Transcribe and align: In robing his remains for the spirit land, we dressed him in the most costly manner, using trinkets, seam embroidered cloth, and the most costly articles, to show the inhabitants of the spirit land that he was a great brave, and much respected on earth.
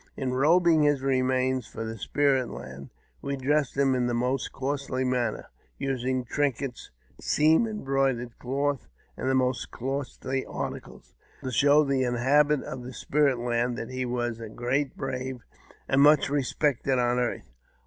In 0.17 0.33
robing 0.33 0.81
his 0.81 1.03
remains 1.03 1.67
for 1.67 1.85
the 1.85 1.95
spirit 1.95 2.49
land, 2.49 2.89
we 3.21 3.35
dressed 3.37 3.77
him 3.77 3.93
in 3.93 4.07
the 4.07 4.15
most 4.15 4.51
costly 4.51 5.03
manner, 5.03 5.51
using 5.77 6.25
trinkets, 6.25 6.89
seam 7.21 7.67
embroidered 7.67 8.39
cloth, 8.39 8.87
and 9.15 9.29
the 9.29 9.35
most 9.35 9.69
costly 9.69 10.43
articles, 10.43 11.13
to 11.43 11.51
show 11.51 11.83
the 11.83 12.01
inhabitants 12.01 12.67
of 12.67 12.81
the 12.81 12.93
spirit 12.93 13.37
land 13.37 13.77
that 13.77 13.91
he 13.91 14.03
was 14.03 14.39
a 14.39 14.49
great 14.49 14.97
brave, 14.97 15.41
and 15.87 16.01
much 16.01 16.31
respected 16.31 16.97
on 16.97 17.19
earth. 17.19 17.51